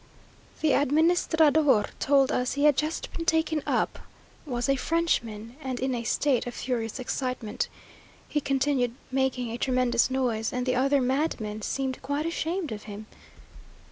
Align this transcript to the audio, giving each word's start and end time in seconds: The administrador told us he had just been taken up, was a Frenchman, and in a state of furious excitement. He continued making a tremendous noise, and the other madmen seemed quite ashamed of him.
The 0.61 0.73
administrador 0.73 1.85
told 1.99 2.31
us 2.31 2.53
he 2.53 2.63
had 2.63 2.75
just 2.75 3.13
been 3.13 3.23
taken 3.23 3.61
up, 3.67 3.99
was 4.47 4.67
a 4.67 4.75
Frenchman, 4.75 5.55
and 5.61 5.79
in 5.79 5.93
a 5.93 6.03
state 6.05 6.47
of 6.47 6.55
furious 6.55 6.97
excitement. 6.97 7.67
He 8.27 8.41
continued 8.41 8.95
making 9.11 9.51
a 9.51 9.59
tremendous 9.59 10.09
noise, 10.09 10.51
and 10.51 10.65
the 10.65 10.73
other 10.73 11.01
madmen 11.01 11.61
seemed 11.61 12.01
quite 12.01 12.25
ashamed 12.25 12.71
of 12.71 12.85
him. 12.89 13.05